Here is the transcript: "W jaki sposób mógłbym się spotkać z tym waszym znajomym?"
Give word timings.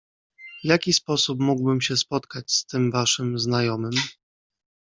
"W 0.63 0.63
jaki 0.67 0.93
sposób 0.93 1.39
mógłbym 1.39 1.81
się 1.81 1.97
spotkać 1.97 2.51
z 2.51 2.65
tym 2.65 2.91
waszym 2.91 3.39
znajomym?" 3.39 3.91